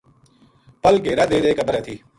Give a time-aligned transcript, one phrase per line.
[0.81, 1.95] پل گھیرا دے دے کے برے تھی۔